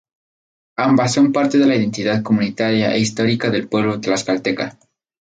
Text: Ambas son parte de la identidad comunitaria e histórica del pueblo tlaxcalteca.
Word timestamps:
Ambas 0.77 1.13
son 1.13 1.31
parte 1.31 1.59
de 1.59 1.67
la 1.67 1.75
identidad 1.75 2.23
comunitaria 2.23 2.91
e 2.95 2.99
histórica 2.99 3.51
del 3.51 3.67
pueblo 3.67 4.01
tlaxcalteca. 4.01 4.79